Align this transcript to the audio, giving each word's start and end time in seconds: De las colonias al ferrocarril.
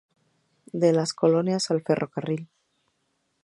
De 0.73 0.93
las 0.93 1.13
colonias 1.13 1.69
al 1.69 1.83
ferrocarril. 1.83 2.47